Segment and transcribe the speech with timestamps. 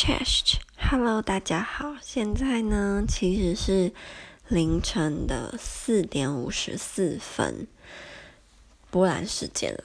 [0.00, 3.92] Chest，Hello，大家好，现在呢其实是
[4.46, 7.66] 凌晨的四点五十四分，
[8.92, 9.82] 波兰时间了。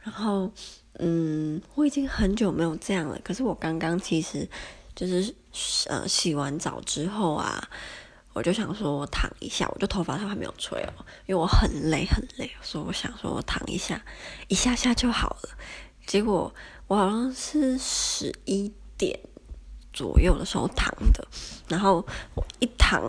[0.00, 0.52] 然后，
[1.00, 3.18] 嗯，我已经很久没有这样了。
[3.24, 4.48] 可是我刚刚其实
[4.94, 5.34] 就是
[5.88, 7.68] 呃洗完澡之后啊，
[8.34, 14.00] 我就想说我躺一下，我就头发都还没有吹哦，因为我很累很累，所以我想说我躺一下，
[14.46, 15.58] 一下下就好了。
[16.06, 16.54] 结果
[16.86, 19.18] 我好像是十一点
[19.98, 21.26] 左右的时候躺的，
[21.66, 21.96] 然后
[22.36, 23.02] 我一躺，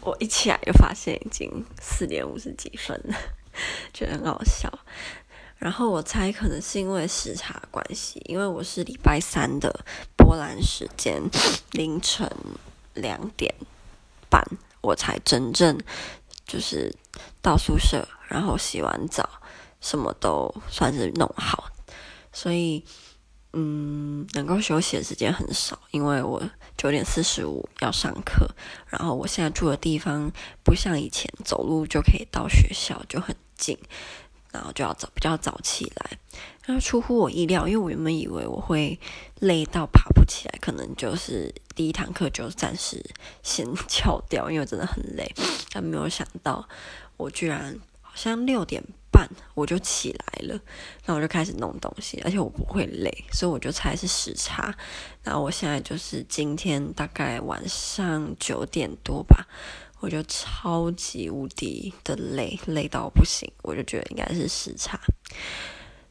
[0.00, 3.14] 我一起来就发现已经四点五十几分了，
[3.92, 4.72] 觉得很好笑。
[5.58, 9.84] 然后我猜可能是因为时差关系，因为我是礼拜三的
[10.16, 11.20] 波兰时间
[11.72, 12.26] 凌晨
[12.94, 13.54] 两点
[14.30, 14.42] 半，
[14.80, 15.78] 我才真正
[16.46, 16.96] 就是
[17.42, 19.28] 到宿舍，然后洗完澡，
[19.82, 21.68] 什么都算是弄好。
[22.32, 22.82] 所以，
[23.54, 26.42] 嗯，能够休息的时间很少，因为我
[26.76, 28.48] 九点四十五要上课，
[28.88, 30.32] 然后我现在住的地方
[30.64, 33.76] 不像以前走路就可以到学校，就很近，
[34.50, 36.18] 然后就要早比较早起来。
[36.64, 38.98] 然后出乎我意料，因为我原本以为我会
[39.40, 43.04] 累到爬不起来，可能就是第一堂课就暂时
[43.42, 45.30] 先翘掉，因为真的很累。
[45.72, 46.66] 但没有想到，
[47.18, 48.82] 我居然好像六点。
[49.54, 50.54] 我就起来了，
[51.04, 54.74] 然后我就开始弄东西，而且我不会累，所以我就猜是时差。
[55.22, 59.46] 然后我现在就是今天大概晚上九点多吧，
[60.00, 65.00] 我就超级无敌的累，累到不行，我就觉得应该是时差。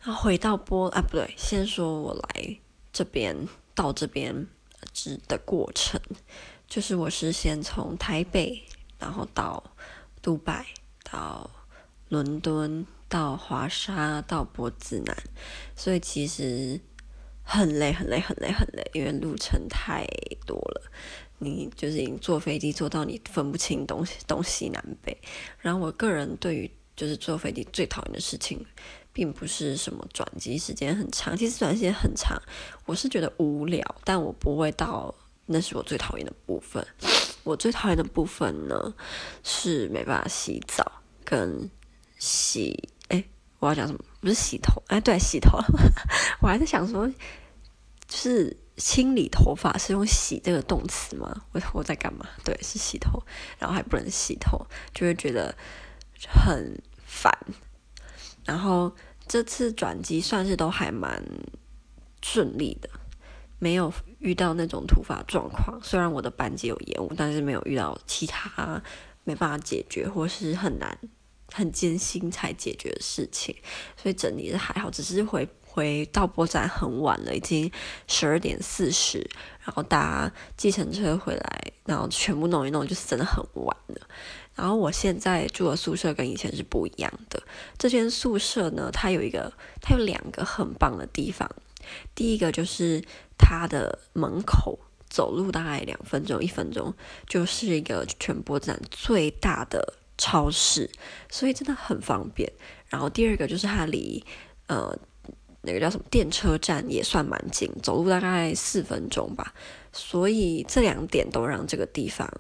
[0.02, 2.58] 然后回到波啊，不对，先说我来
[2.92, 3.36] 这边
[3.74, 4.48] 到这边
[4.94, 6.00] 之的过程，
[6.68, 8.64] 就是我是先从台北，
[9.00, 9.64] 然后到
[10.22, 10.66] 杜拜，
[11.04, 11.50] 到。
[12.10, 15.14] 伦敦到华沙到波兹南，
[15.76, 16.80] 所以其实
[17.44, 20.08] 很累很累很累很累，因为路程太
[20.46, 20.90] 多了。
[21.40, 25.18] 你就是已经坐飞机坐到你分不清东西东西南北。
[25.60, 28.66] 然后我个人对于就是坐飞机最讨厌的事情，
[29.12, 32.42] 并不是什么转机时间很长，其实转机时间很长，
[32.86, 35.14] 我是觉得无聊，但我不会到
[35.48, 36.88] 那是我最讨厌的部分。
[37.44, 38.94] 我最讨厌的部分呢，
[39.44, 40.90] 是没办法洗澡
[41.26, 41.70] 跟。
[42.24, 42.88] 洗，
[43.62, 44.00] 我要讲什么？
[44.20, 45.60] 不是洗头，哎，对，洗头。
[46.42, 47.08] 我还在想说，
[48.08, 51.44] 就是清理头发是用“洗”这个动词吗？
[51.52, 52.26] 我我在干嘛？
[52.44, 53.22] 对，是洗头，
[53.60, 55.56] 然后还不能洗头，就会觉得
[56.28, 57.32] 很烦。
[58.44, 58.92] 然后
[59.28, 61.24] 这次转机算是都还蛮
[62.24, 62.90] 顺利的，
[63.60, 65.80] 没有遇到那种突发状况。
[65.84, 68.82] 虽然我的班机有延误，但是没有遇到其他
[69.24, 70.98] 没办法解决或是很难。
[71.54, 73.56] 很艰辛才解决的事情，
[73.96, 77.72] 所以整理的还好，只是回回到波站很晚了，已经
[78.08, 79.20] 十二点四十，
[79.64, 84.08] 然后搭计程车回来，然后全部弄一弄，就是真的很晚了。
[84.54, 87.42] 然后我现在住的宿舍跟以前是不一样的，
[87.78, 89.52] 这间宿舍呢，它有一个，
[89.82, 91.50] 它有两个很棒的地方。
[92.14, 93.04] 第一个就是
[93.38, 94.78] 它的门口
[95.10, 96.94] 走路大概两分钟、一分钟，
[97.28, 99.96] 就是一个全波展最大的。
[100.22, 100.88] 超市，
[101.32, 102.48] 所以真的很方便。
[102.88, 104.24] 然后第二个就是它离
[104.68, 104.96] 呃
[105.62, 109.52] 那个叫什么电车站也算蛮近，走路大概四分钟吧。
[109.92, 112.32] 所以这两点都让这个地方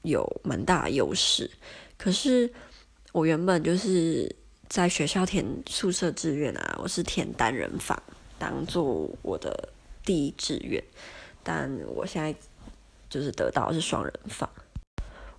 [0.00, 1.50] 有蛮大的优势。
[1.98, 2.50] 可是
[3.12, 4.34] 我原本就是
[4.68, 8.02] 在学校填宿舍志愿啊，我是填单人房
[8.38, 9.68] 当做我的
[10.04, 10.82] 第一志愿，
[11.42, 12.34] 但我现在
[13.10, 14.48] 就是得到是双人房。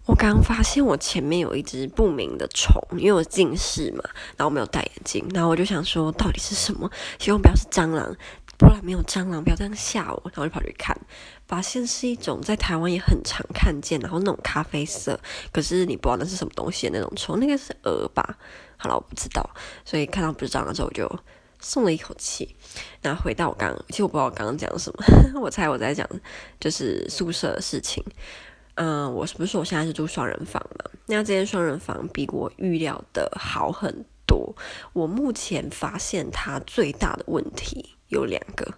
[0.07, 4.01] 我刚刚发现我前面有一只不明的虫，因为我近视嘛，
[4.37, 6.89] 然后我没有戴眼镜，然后我就想说到底是什么？
[7.19, 8.15] 希望不要是蟑螂，
[8.57, 10.21] 不然没有蟑螂，不要这样吓我。
[10.33, 10.97] 然后就跑去看，
[11.45, 15.19] 发现是一种在台湾也很常看见，然后那种咖啡色，
[15.51, 18.37] 可是你不知道那是什么东西的那种虫，那个是蛾吧？
[18.77, 19.49] 好了，我不知道，
[19.83, 21.19] 所以看到不是蟑螂之后，我就
[21.59, 22.55] 松了一口气。
[23.01, 25.03] 然后回到我刚刚，其实我不知道我刚刚讲什么，
[25.41, 26.07] 我猜我在讲
[26.61, 28.01] 就是宿舍的事情。
[28.77, 30.91] 嗯，我是不是说我现在是住双人房嘛？
[31.07, 34.55] 那这间双人房比我预料的好很多。
[34.93, 38.71] 我目前发现它最大的问题有两个，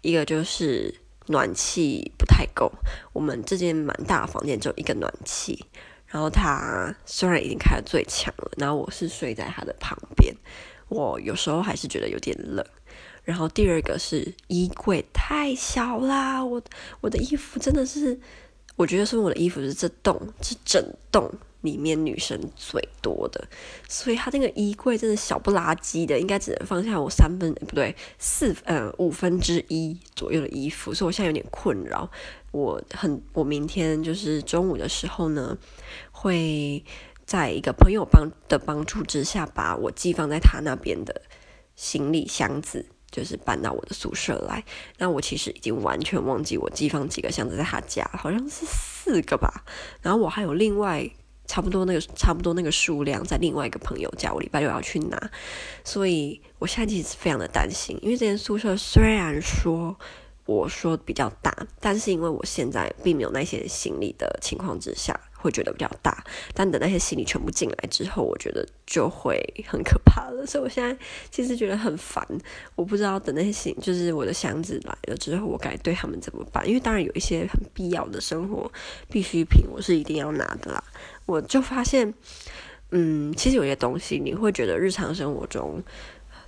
[0.00, 0.92] 一个就是
[1.26, 2.72] 暖气不太够。
[3.12, 5.64] 我们这间蛮大的房间只有一个暖气，
[6.06, 10.34] 然后它虽然已经开得最强了，然后我是睡在它的旁边，
[10.88, 12.66] 我有时候还是觉得有点冷。
[13.22, 16.60] 然后第二个是衣柜太小啦，我
[17.00, 18.18] 我的衣服真的是。
[18.76, 21.30] 我觉得是我的衣服是这栋是整栋
[21.62, 23.42] 里面女生最多的，
[23.88, 32.08] 所以她那个衣柜真的小不拉几的，应该只能放下我三分不对四呃五分之一左右的衣服，所以我现在有点困扰。
[32.52, 35.58] 我很我明天就是中午的时候呢，
[36.12, 36.84] 会
[37.24, 41.22] 在一个朋友帮的帮助之下，把我寄放在他那边的
[41.74, 42.86] 行李箱子，
[43.16, 44.62] 就是搬到我的宿舍来。
[44.98, 49.64] 那我其实已经完全忘记我寄放几个箱子在他家，好像是四个吧。
[50.02, 51.10] 然后我还有另外。
[51.48, 55.30] 差不多那个差不多那个数量，在另外一个朋友家，我礼拜六要去拿，
[55.84, 59.96] 所以我现在其实非常的担心，因为这间宿舍虽然说
[60.44, 65.20] 我说比较大，但是因为我现在并没有那些行李的情况之下。
[65.46, 66.22] 会觉得比较大，
[66.52, 70.44] 但等那些行李全部进来之后，我觉得就会很可怕了。
[70.46, 70.96] 所以我现在
[71.30, 72.26] 其实觉得很烦，
[72.74, 76.66] 我不知道等那些行，就是我的箱子来了之后，我该对他们怎么办？
[76.68, 78.70] 因为当然有一些很必要的生活
[79.08, 80.82] 必需品，我是一定要拿的啦。
[81.24, 82.12] 我就发现，
[82.90, 85.82] 嗯，其实有些东西你会觉得日常生活中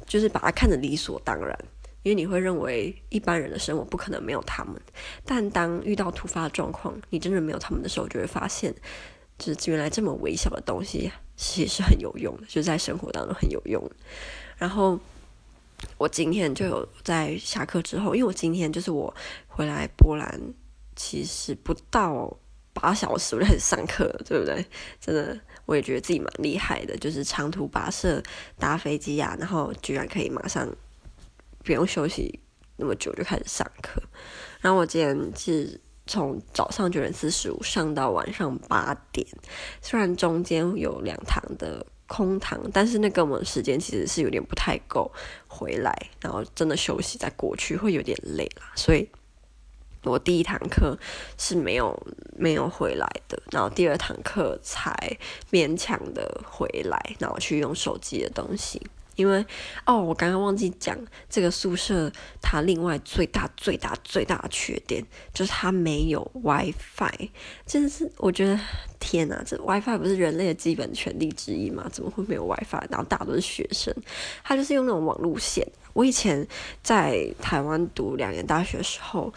[0.06, 1.58] 就是把它看得理所当然。
[2.08, 4.80] 因为你会认为一般人的生活不可能没有他们，
[5.26, 8.74] 但当遇到突发状况，你真的没有他们的时候，就会发现，
[9.36, 13.90] 就是原来这么微小的东西其实是很有用的，就在生活当中很有用。
[14.56, 14.98] 然后
[15.98, 19.14] 我今天就有在下课之后，因为我今天就是我
[19.46, 20.40] 回来波兰，
[20.96, 22.34] 其实不到
[22.72, 24.64] 八小时我就开始上课，对不对？
[24.98, 28.22] 真的，我也觉得自己蛮厉害的，就是长途跋涉
[28.58, 30.66] 搭飞机呀、然后居然可以马上。
[31.68, 32.40] 不用休息
[32.76, 34.00] 那么久就开始上课，
[34.62, 39.26] 然后我今天是从早上九点四十五上到晚上八点，
[39.82, 45.12] 虽然中间有两堂的空堂，但是那个我们时间其实是有点不太够
[45.46, 49.06] 回来，然后真的休息再过去会有点累啦，所以
[50.04, 50.98] 我第一堂课
[51.36, 51.94] 是没有
[52.34, 54.96] 没有回来的，然后第二堂课才
[55.50, 58.80] 勉强的回来，然后去用手机的东西。
[59.18, 59.44] 因为
[59.84, 60.96] 哦，我刚刚忘记讲，
[61.28, 62.08] 这个宿舍
[62.40, 65.04] 它另外最大、最大、最大的缺点
[65.34, 67.28] 就是它没有 WiFi。
[67.66, 68.58] 真的是，我觉得
[69.00, 71.88] 天哪，这 WiFi 不是人类的基本权利之一吗？
[71.92, 72.86] 怎么会没有 WiFi？
[72.88, 73.92] 然后大多是学生，
[74.44, 75.66] 他就是用那种网路线。
[75.94, 76.46] 我以前
[76.84, 79.34] 在台湾读两年大学的时候，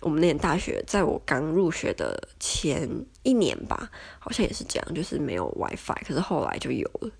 [0.00, 2.88] 我们那年大学在我刚入学的前
[3.24, 7.10] 一年吧，好像也是这样，就是没有 WiFi，可是后来就有了。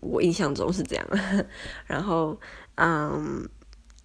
[0.00, 1.06] 我印象中是这样，
[1.86, 2.38] 然后，
[2.76, 3.48] 嗯，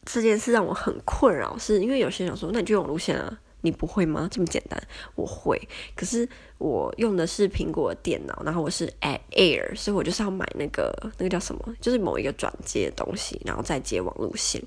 [0.06, 4.28] 这件事让我很困扰，是因为有些人说，那你就用路线啊，你不会吗？
[4.32, 4.82] 这么简单，
[5.16, 5.62] 我会，
[5.96, 14.62] 可是我用的是苹果电脑，然后我是 Air，所以我就是要买那个那个叫什么，就是某一个转接的东西，然后再接网路线。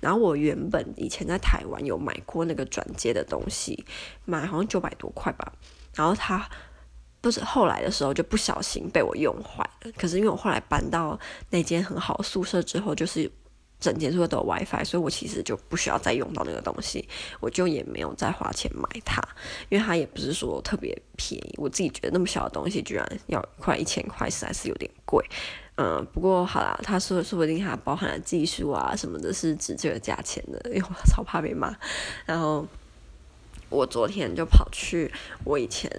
[0.00, 3.84] 然后我原本以前在台湾有买过那个转接的东西，
[4.24, 5.52] 买好像九百多块吧，
[5.94, 6.48] 然后它。
[7.20, 11.18] 不是后来的时候就不小心被我用坏了，可是因为我后来搬到
[11.50, 13.30] 那间很好宿舍之后，就是
[13.78, 17.06] 整间宿舍都有 WiFi，所以我其实就不需要再用到那个东西，
[17.38, 19.22] 我就也没有再花钱买它，
[19.68, 25.22] 因为它也不是说特别便宜，我自己觉得那么小的东西居然要快一千块，实在是有点贵。
[25.76, 31.76] 嗯，不过好啦，他说说不定它包含了技术啊什么的，是值这个价钱的，因为我超怕被骂。
[32.24, 32.66] 然后
[33.68, 35.12] 我昨天就跑去
[35.44, 35.90] 我以前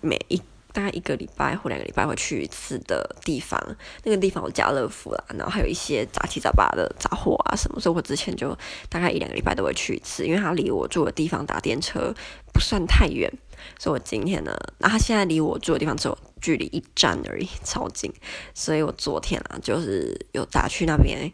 [0.00, 0.40] 每一。
[0.72, 3.60] 大概一个礼拜或两个礼拜会去一次的地方，
[4.04, 8.56] 那个地方有家乐福啦，然后还有一些杂七杂八的杂货啊什么，所以我之前就
[8.88, 12.14] 大概一两个礼拜都会去一次，因为它离我住的地方打电车
[12.52, 13.30] 不算太远，
[13.78, 18.12] 所以我今天呢，那它现在离我住的地方只有距离一站而已，超近，
[18.54, 21.30] 所以我昨天啊就是有打去那边，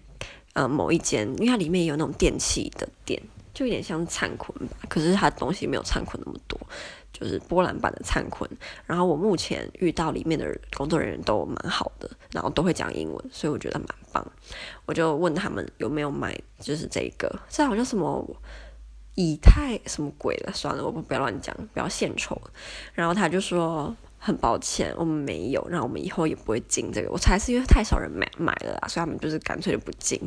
[0.55, 3.23] 呃某一间，因为它里面有那种电器的店，
[3.53, 6.59] 就有点像灿坤吧，可是它东西没有灿坤那么多。
[7.19, 8.49] 就是波兰版的灿坤，
[8.85, 10.47] 然后我目前遇到里面的
[10.77, 14.27] 工作人员都蛮好的，然后都会讲英文，所以我觉得蛮棒。
[14.85, 18.25] 我就问他们有没有买，就是这个，这好像什么
[19.15, 22.41] 以太什么鬼的，算了，我不不要乱讲，不要献丑。
[22.93, 23.97] 然后他就说。
[24.19, 27.11] 很抱歉，我们没有，那我们以后也不会进这个。
[27.11, 30.19] 我猜是因为太少人买买了啦，所以他们就是干脆就不进。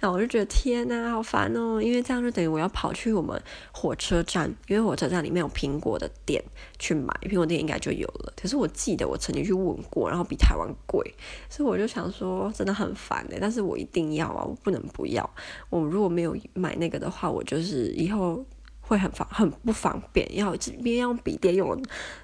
[0.00, 3.40] 然后我就觉得天呐，好烦哦，因为这样就等于我要跑去我们
[3.72, 6.42] 火车站，因为火车站里面有苹果的店
[6.78, 8.32] 去买，苹果店应该就有了。
[8.40, 11.14] 可是我记得我曾经去问过，然后比台湾贵，
[11.48, 15.28] 所以我就想说真的很烦诶，但是我一定要啊，我不能不要。
[15.70, 18.44] 我如果没有买那个的话，我就是以后。
[18.88, 21.80] 会很方很不方便，要一边用笔电用，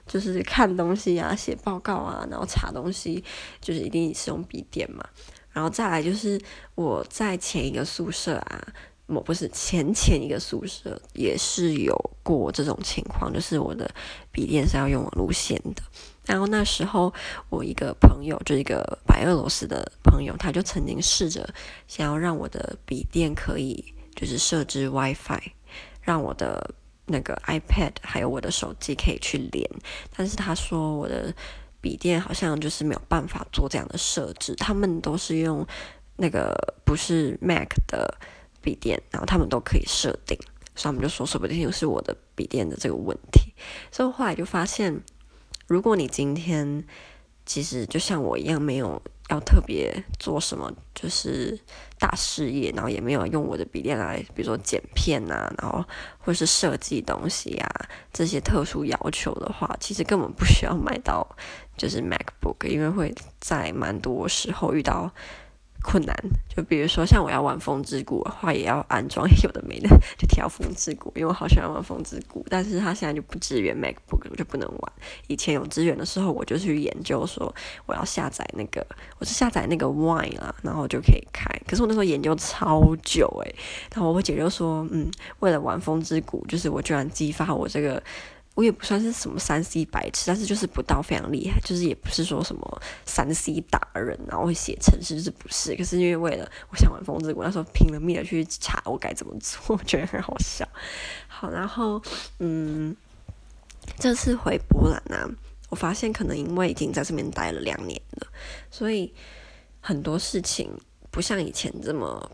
[0.07, 3.23] 就是看东西啊、写报告啊，然后查东西，
[3.61, 5.05] 就是一定是用笔电嘛。
[5.53, 6.41] 然后再来就是
[6.75, 8.67] 我在前一个宿舍啊，
[9.07, 13.89] 我不是前前一个宿舍也是有过这种情况，就是我的
[14.33, 15.83] 笔电是要用网路线的。
[16.25, 17.13] 然后那时候
[17.51, 21.47] 我一个朋友，就一个白俄罗斯的朋友，他就曾经试着
[21.87, 25.53] 想要让我的笔电可以就是设置 WiFi，
[26.05, 26.75] 让我的
[27.07, 29.69] 那个 iPad 还有我的手机可以去连。
[30.17, 31.35] 但是他说我的
[31.81, 35.67] 笔电好像就是没有办法做这样的设置，他们都是用
[36.17, 38.17] 那个不是 Mac 的。
[38.65, 40.35] 笔电，然后他们都可以设定，
[40.75, 43.53] 所以他们就说，说不定是我的笔电的这个问题。
[43.93, 45.03] 所以后来就发现，
[45.67, 46.83] 如果你今天
[47.45, 51.59] 其实就像我一样，没有要特别做什么，就是
[51.99, 55.85] 大事业，然后也没有用我的笔电来，比如说剪片啊，然后
[56.19, 57.69] 或是设计东西呀
[58.13, 61.27] 这些特殊要求的话，其实根本不需要买到
[61.77, 65.11] 就是 MacBook，因为会在蛮多时候遇到。
[65.85, 66.17] 困难，
[66.49, 74.93] 就比如说像我要玩风之谷的话，也要安装有的没的，就调风之谷，因为我好喜欢玩风之谷，但是它现在就不支援 MacBook，我就不能玩。
[75.27, 78.85] 以前有支援的时候，我就去研究说我要下载那个，
[79.19, 81.45] 我是下载那个 Wine 啦，然后就可以开。
[81.69, 83.55] 可是我那时候研究超久诶、
[83.95, 85.11] 然后我姐就说，嗯，
[85.41, 88.03] 为了玩风之谷，就是我居然激发我这个。
[88.55, 95.75] 我也不算是什么三 C 白痴，但是就是不到非常厉害，就是也不是说什么三 C 达人，然后会写程式，就是不是。
[95.75, 100.65] 可是因为为了我想玩风之谷，那时候拼了命的去查我该怎么做，我觉得很好笑。
[101.27, 102.01] 好，然后
[102.39, 102.97] 嗯，
[103.99, 105.31] 这次回波兰呢、啊，
[105.71, 108.29] 我发现可能因为已经在这边待了两年了，
[108.71, 109.13] 所以
[109.81, 110.71] 很多事情
[111.11, 112.31] 不像以前这么。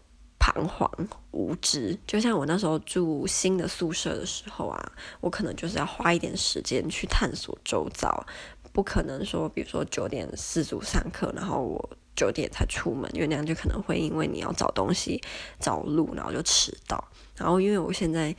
[0.55, 0.91] 彷徨
[1.31, 8.25] 无知，就像我那时候住新的宿舍的时候啊，我可能就是要花一点时间去探索周遭，
[8.73, 15.21] 不可能说，比如说九点四组上课，然后我九点才出门，因为那样就可能会因为你要找东西、
[15.59, 17.03] 找路，然后就迟到。
[17.37, 18.35] 然后因为我现在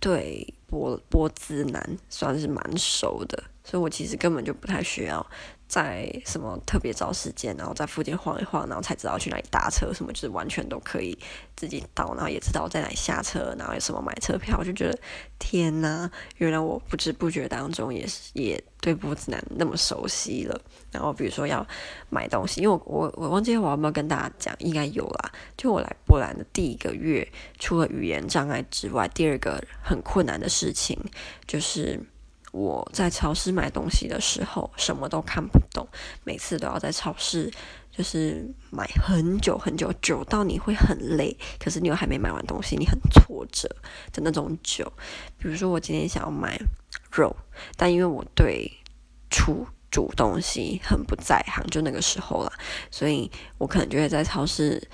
[0.00, 5.26] 对波波兹南算是蛮熟的，所以我其实根本就不太需要。
[5.68, 11.18] 在什么特别找时间，然后在附近晃一晃，然后才知道去哪里搭车，什么就是完全都可以
[11.54, 14.98] 自己到，然后也知道在哪下车，然后有什么买车票，我就觉得
[15.38, 20.58] 天呐，原来我不知不觉当中也是也对波兹南那么熟悉了。
[20.90, 21.66] 然后比如说要
[22.08, 25.30] 买东西，因为我我我忘记我有没有跟大家讲，应该有啦。
[25.54, 30.98] 就我来波兰的第一个月，除了语言障碍之外，第二个很困难的事情
[31.46, 32.00] 就是。
[32.52, 35.86] 我在超市买东西的时候，什么都看不懂，
[36.24, 37.52] 每次都要在超市
[37.90, 43.68] 就是买很久很久，久到你会很累，可是你又还没买完东西，你很挫折
[44.12, 44.90] 的那种久。
[45.36, 46.58] 比如说，我今天想要买
[47.12, 47.34] 肉，
[47.76, 48.70] 但因为我对
[49.28, 52.52] 煮煮东西很不在行，就那个时候了，
[52.90, 54.88] 所以我可能就会在超市。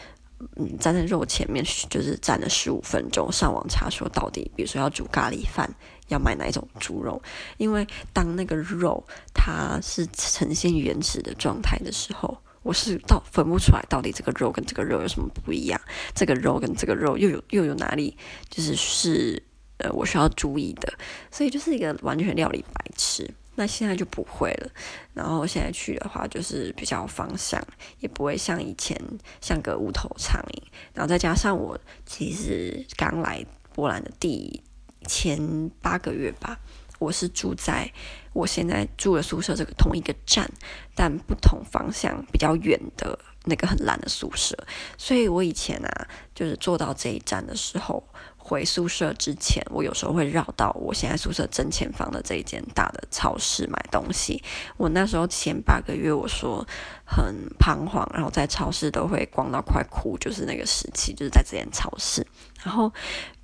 [0.56, 5.73] 嗯，站在肉前面就是站了十五分钟，上网查说到底，比如说要煮咖喱饭，
[6.08, 7.20] 要买哪一种猪肉？
[7.56, 15.80] 因为当那个肉它是呈现原始的状态的时候，我是到分不出来到底这个肉跟这个肉有什么不一样，
[16.14, 18.16] 这个肉跟这个肉又有又有哪里
[18.49, 19.42] 就是是
[19.78, 20.92] 呃我需要注意的，
[21.30, 23.28] 所以就是一个完全料理白痴。
[23.56, 24.70] 那现在就不会了，
[25.12, 27.64] 然后现在去的话就是比较方向，
[28.00, 29.00] 也不会像以前
[29.40, 30.62] 像个无头苍蝇。
[30.92, 34.61] 然后再加上我其实刚来波兰的第
[35.04, 36.58] 前八个月吧，
[36.99, 37.92] 我是住在
[38.32, 40.50] 我现在住的宿舍这个同一个站，
[40.94, 44.56] 但不同方向比较远的那个很烂的宿舍，
[44.99, 48.02] 所以我以前啊就是坐到这一站的时候。
[48.46, 54.42] 回宿舍之前，我有时候会绕到我现在宿舍正前方的这一间大的超市买东西。
[54.76, 56.62] 我那时候前八个月，我说
[57.06, 62.26] 很彷徨，然后在超市都会逛到快哭，就是那个时期，就是在这间超市。
[62.62, 62.92] 然后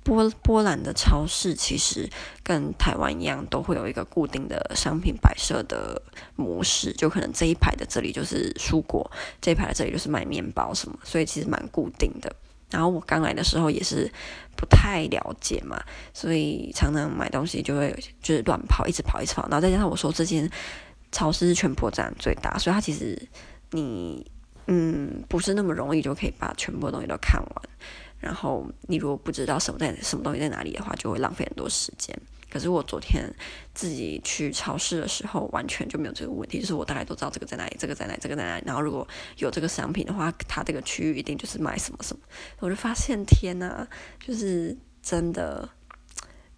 [0.03, 2.07] 波波兰的超市其实
[2.43, 5.99] 跟台湾一样，都会有一个固定的商品摆设的
[6.35, 9.09] 模式，就可能这一排的这里就是蔬果，
[9.41, 12.35] 这一排的这里就是卖面包什么，所以其实蛮固定的。
[12.71, 14.09] 然后我刚来的时候也是
[14.55, 15.79] 不太了解嘛，
[16.13, 19.43] 所以常常买东西就会就是乱跑，一直跑，一直跑。
[19.49, 20.49] 然后再加上我说这间
[21.11, 23.21] 超市是全波站最大，所以它其实
[23.71, 24.25] 你
[24.67, 27.69] 嗯不是那么容易就可以把全部东西都看完。
[28.19, 32.15] 然后你如果不知道什么在什么东西在哪里的话，就会浪费很多时间。
[32.51, 33.33] 可是我昨天
[33.73, 38.63] 自己去超市的时候，完全就没有这个问题，就是我大概都知道这个在哪里，这个在哪里，这个在哪里。
[38.67, 42.21] 然后如果有这个商品的话，它这个区域一定就是卖什么什么。
[42.59, 43.87] 我就发现天呐，
[44.19, 45.69] 就是真的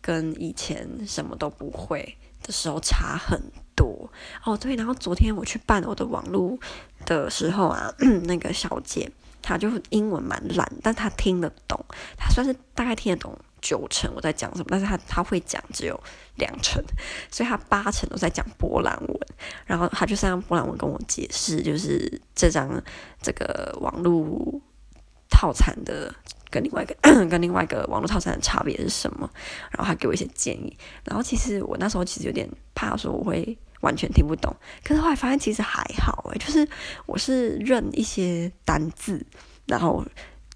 [0.01, 3.39] 跟以前什么都不会的时候差很
[3.75, 4.11] 多
[4.43, 4.57] 哦。
[4.57, 6.57] 对，然后昨天我去办我的网络
[7.05, 7.93] 的时候啊，
[8.25, 11.79] 那个小姐她就英文蛮烂，但她听得懂，
[12.17, 15.97] 她算是大概听得懂九成我在讲什么，但是他他会讲只有
[16.35, 16.83] 两成，
[17.31, 19.19] 所以他八成都在讲波兰文，
[19.65, 22.69] 然后他就是用波兰文跟我解释，就是这张
[23.21, 24.61] 这个网络
[25.29, 26.13] 套餐的
[26.49, 26.95] 跟另外一个
[27.29, 29.29] 跟另外一个网络套餐的差别是什么，
[29.71, 33.57] 然后他给我一些建议，然后其实我那时候其实有点怕说我会。
[33.83, 36.65] 完全听不懂，可是后来发现其实还好诶，就是
[37.05, 39.21] 我是认一些单字，
[39.65, 40.01] 然后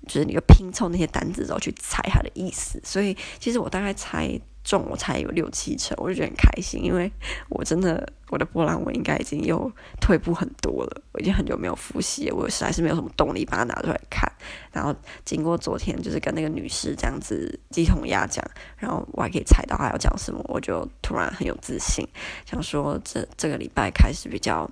[0.08, 4.40] 就是你就拼凑那些单字之后去猜它的意思，所以其实我大概猜。
[4.64, 7.10] 中我猜有六七成，我就觉得很开心，因为
[7.48, 9.72] 我真的我的波兰文应该已经又
[10.02, 14.30] 退步很多了，我已经很久没有复习，我实在是没有什么动力把它拿出来看。
[14.74, 18.44] 然后经过昨天就是跟那个女士这样子鸡同鸭讲，
[18.76, 22.06] 然后我还可以猜到她要讲什么，我就突然很有自信，
[22.46, 24.70] 想说这这个礼拜开始比较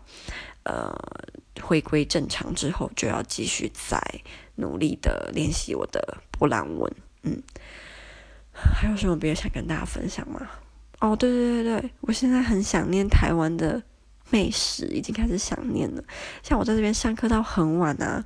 [0.64, 0.94] 呃
[1.62, 3.98] 回归正常之后，就要继续在
[4.56, 6.92] 努力的练习我的波兰文，
[7.24, 7.42] 嗯。
[8.58, 10.50] 还有什么别的想跟大家分享吗？
[11.02, 13.84] 哦，对对对对，我现在很想念台湾的
[14.30, 16.02] 美食，已经开始想念了。
[16.42, 18.24] 像我在这边上课到很晚啊，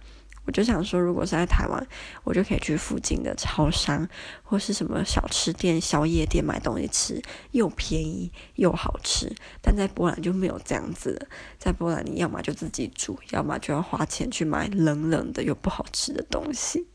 [0.50, 1.88] 我就想说，如果是在台湾，
[2.24, 4.10] 我就可以去附近的超商
[4.41, 9.32] 或是什么小吃店、宵夜店买东西吃，又便宜又好吃。
[9.62, 11.27] 但在波兰就没有这样子了，
[11.60, 16.88] 在波兰你要么就自己煮，要么就要花钱去买冷冷的又不好吃的东西。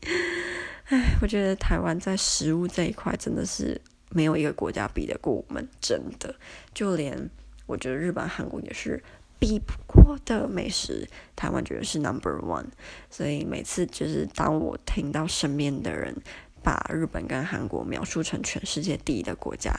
[0.87, 6.35] 唉，我觉得台湾在食物这一块真的是没有一个国家比得过我们，真的。
[6.73, 7.29] 就连
[7.67, 9.01] 我觉得日本、韩国也是
[9.39, 9.57] 比
[10.05, 12.65] 我的美食，台湾觉得是 number one。
[13.09, 16.15] 所以每次就是当我听到身边的人
[16.63, 19.71] 把日本跟韩国描述成全世界第一的国家，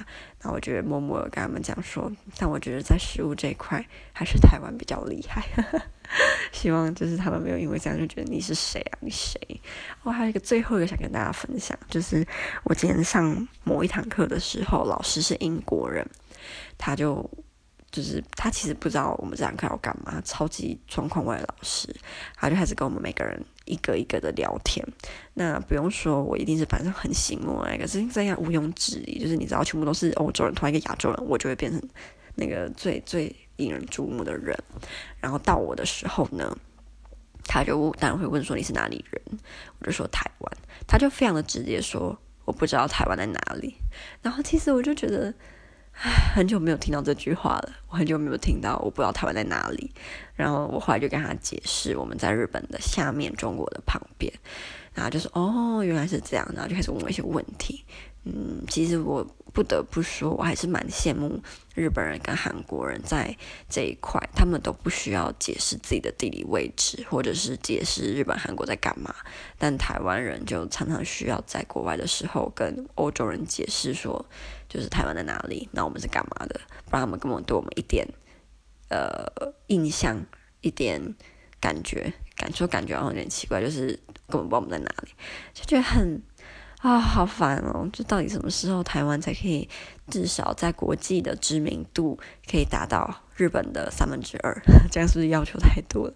[0.43, 5.45] 那我觉得默默的跟他们讲说，但我觉得在食物这一块还是台湾比较厉害。
[6.53, 8.99] 希望就是他们没有因为这样就觉得你是谁啊？
[9.01, 9.41] 你谁？
[10.05, 12.25] 我还有一个最后一个想跟大家分享，就是
[12.63, 16.09] 我今天上某一堂课的时候，老师是英国人，
[16.79, 17.29] 他就
[17.97, 21.89] 就是他其实不知道我们这堂课要干嘛，超级状况外的老师，
[22.35, 24.87] 他就开始跟我们每个人一个一个的聊天。
[25.35, 31.81] 那不用说，我一定是班上很醒目那个，可是这样毋庸置疑，就是你知道，全部都是欧洲人，同一个亚洲人，我就会变成
[32.35, 33.35] 那个最最。
[33.59, 34.55] 引人注目的人，
[35.19, 36.55] 然后到我的时候呢，
[37.45, 39.23] 他就当然会问说，你是哪里人？
[39.79, 40.57] 我就说台湾，
[40.87, 43.75] 他就非常的直接说，我不知道台湾在哪里。
[44.21, 45.33] 然后其实我就觉得，
[45.97, 49.91] 很久没有听到这句话了，我很久没有听到我不知道台湾在哪里。
[50.35, 54.33] 然后我后来就跟他解释，我们在日本的下面，中国的旁边。
[54.93, 57.85] 然后就说，哦，原来是这样，然后就开始问我一些问题。
[58.29, 61.41] 嗯，其实我不得不说，我还是蛮羡慕
[61.77, 63.37] 日本人跟韩国人在
[63.71, 69.15] 这一块，他们都不需要解释自己的地理位置，或者是解释日本、韩国在干嘛。
[69.59, 74.27] 但台湾人就常常需要在国外的时候跟欧洲人解释说，
[74.69, 78.05] 就是台湾在哪里，那我们是干嘛的，不然他们根本对我们一点
[78.89, 79.25] 呃
[79.69, 80.21] 印象、
[80.63, 81.15] 一点
[81.61, 83.87] 感觉、感受、感觉好像有点奇怪，就是
[84.27, 85.11] 根本不知道我们在哪里，
[85.55, 86.21] 就觉得很。
[86.87, 87.91] 啊、好烦哦！
[87.93, 89.69] 就到底什么时候台湾才可以
[90.07, 92.17] 至少在国际的知名度
[92.49, 94.57] 可以达到日本的三分之二？
[94.89, 96.15] 这样是不是要求太多了？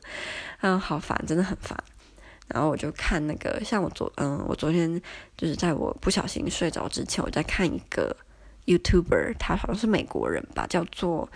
[0.61, 1.77] 嗯，好烦，真的很烦。
[2.47, 5.03] 然后我就看那个，像我昨嗯，我昨天
[5.37, 8.17] 就是在我不小心睡着之前，我在看一个
[8.67, 11.29] YouTuber，他好像是美国人吧，叫做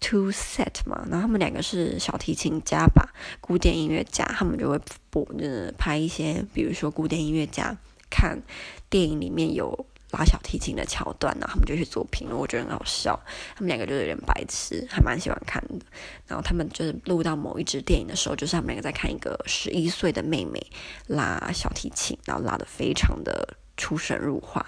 [0.00, 1.06] Two Set 嘛。
[1.10, 3.12] 然后他们两个是小提琴家吧，
[3.42, 7.76] 古典音乐家，他们就会播，就是拍一些，比如说古典音乐家。
[8.10, 8.42] 看
[8.90, 13.18] 电影里面有拉小提琴的桥段，然后他们就去做评论，我觉得很好笑。
[13.54, 15.86] 他们两个就是有点白痴，还蛮喜欢看的。
[16.26, 20.60] 然后他们就是录到某一支电影的时候，就是他们两个在看一个十一岁的妹妹
[21.06, 24.66] 拉小提琴，然后拉的非常的出神入化。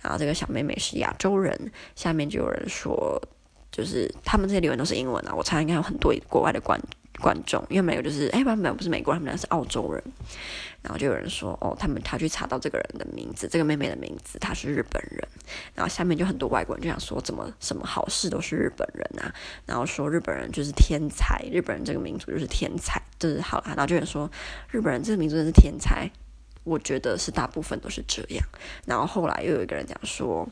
[0.00, 3.20] 然后这个小妹妹是亚洲人，下面就有人说，
[3.70, 6.80] 就是他们这些留言都是英文啊，我猜应该有很多国外的观
[7.20, 10.02] 观众，因为没有就是哎，不不不是美国，他们俩是澳洲人。
[10.80, 15.28] 然后就有人说，哦，他们他去查到这个人的名字，这个妹妹的名字，她是日本人。
[15.74, 19.34] 然后下面就很多外国人就想说，怎么什么好事都是日本人啊？
[19.66, 23.64] 然后说日本人就是天才，日本人这个民族就是天才，就是好了。
[23.68, 24.30] 然后就有人说，
[24.70, 26.08] 日本人这个民族真是天才，
[26.62, 28.44] 我觉得是大部分都是这样。
[28.86, 30.48] 然后后来又有一个人讲说，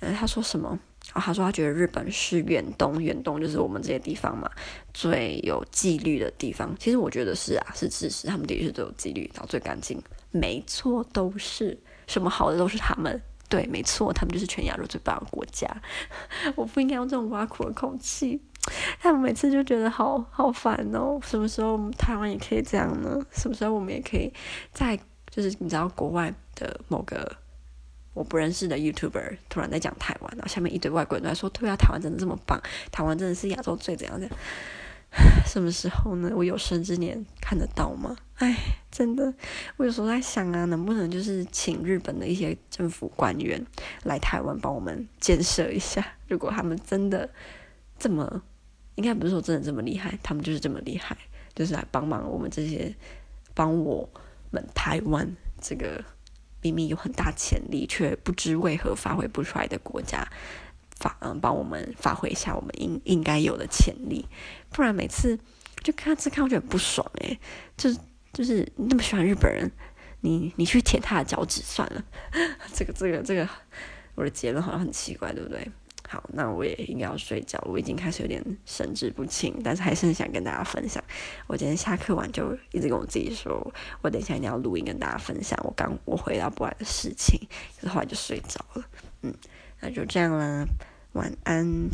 [0.00, 0.78] 嗯，他说什么？
[1.06, 4.50] 然后他说他觉得日本是远东，远东就是我们这些地方嘛，
[4.94, 6.74] 最有纪律的地方。
[6.78, 10.02] 其实我觉得是啊，是事实，他们的确是最有纪律，然后最干净。
[10.30, 13.20] 没错，都是什么好的都是他们。
[13.48, 15.68] 对，没错，他们就是全亚洲最棒的国家。
[16.56, 18.40] 我不应该用这种挖苦的口气。
[19.02, 23.20] 但我每次就觉得好好烦哦，什么时候我们台湾也可以这样呢？
[23.32, 24.32] 什么时候我们也可以
[24.72, 27.36] 在就是你知道国外的某个
[28.14, 34.38] 我不认识的 YouTuber 突然在讲台湾，然后下面一堆外国人都在说，对啊，台湾真的这么棒，台湾真的是亚洲最怎样怎样。
[35.44, 36.32] 什么时候呢？
[36.34, 38.16] 我有生之年看得到吗？
[38.36, 38.56] 哎，
[38.90, 39.34] 真的，
[39.76, 43.62] 我有时候在想啊，能不能就是请日本的一些政府官员
[44.04, 46.14] 来台湾帮我们建设一下？
[46.28, 47.28] 如果他们真的
[47.98, 48.42] 这么，
[48.94, 51.14] 应该不是说真的这么厉害，他们就是这么厉害，
[51.54, 52.94] 就是来帮忙我们这些，
[53.52, 54.08] 帮我
[54.50, 56.02] 们台湾这个
[56.62, 60.26] 明明有很大潜力却不知为何发挥不出来的国家。
[60.98, 64.24] 发嗯，帮我们发挥一下我们应应该有的潜力，
[64.70, 65.36] 不然每次
[65.82, 67.36] 就看这看我觉得很不爽诶，
[67.76, 67.98] 就是
[68.32, 69.68] 就是那么喜欢日本人，
[70.20, 72.04] 你你去舔他的脚趾算了，
[72.72, 73.48] 这个这个这个
[74.14, 75.68] 我的结论好像很奇怪，对不对？
[76.12, 81.02] 好，那我也应该要睡觉，我已经开始有点神志不清，但是还是很想跟大家分享。
[81.46, 83.72] 我今天下课完就一直跟我自己说，
[84.02, 87.40] 我等一下一定要录音跟大家分享我刚我回到波兰的事情，
[87.80, 88.84] 可是后来就睡着了，
[89.22, 89.34] 嗯，
[89.80, 90.66] 那就这样啦。
[91.12, 91.90] 晚安。